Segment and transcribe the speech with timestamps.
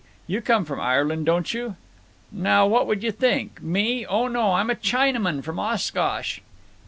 [0.25, 1.75] You come from Ireland, don't you?"
[2.31, 3.61] "Now what would you think?
[3.61, 6.39] Me—oh no; I'm a Chinaman from Oshkosh!"